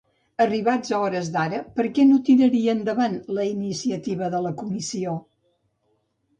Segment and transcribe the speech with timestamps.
[0.43, 5.17] Arribats a hores d'ara, per què no tiraria endavant la iniciativa de la Comissió?